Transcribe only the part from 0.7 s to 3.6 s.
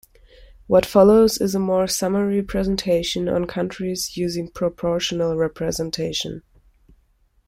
follows is a more summary presentation on